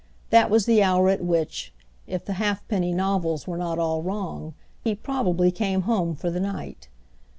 [0.31, 1.71] That was the hour at which,
[2.07, 6.87] if the ha'penny novels were not all wrong, he probably came home for the night.